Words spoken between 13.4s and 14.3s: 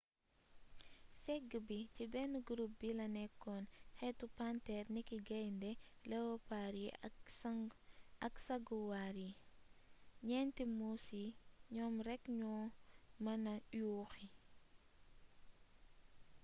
na yuuxi